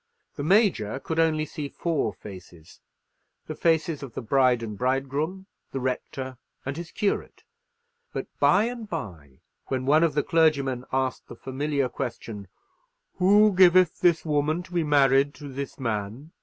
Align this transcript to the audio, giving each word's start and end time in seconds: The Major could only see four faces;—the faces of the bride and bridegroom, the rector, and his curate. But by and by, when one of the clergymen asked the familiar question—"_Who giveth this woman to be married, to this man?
The 0.35 0.41
Major 0.41 0.99
could 0.99 1.19
only 1.19 1.45
see 1.45 1.69
four 1.69 2.11
faces;—the 2.11 3.53
faces 3.53 4.01
of 4.01 4.15
the 4.15 4.21
bride 4.23 4.63
and 4.63 4.75
bridegroom, 4.75 5.45
the 5.71 5.79
rector, 5.79 6.39
and 6.65 6.75
his 6.75 6.89
curate. 6.89 7.43
But 8.11 8.25
by 8.39 8.63
and 8.63 8.89
by, 8.89 9.41
when 9.67 9.85
one 9.85 10.03
of 10.03 10.15
the 10.15 10.23
clergymen 10.23 10.85
asked 10.91 11.27
the 11.27 11.35
familiar 11.35 11.87
question—"_Who 11.87 13.55
giveth 13.55 13.99
this 13.99 14.25
woman 14.25 14.63
to 14.63 14.73
be 14.73 14.83
married, 14.83 15.35
to 15.35 15.47
this 15.47 15.79
man? 15.79 16.31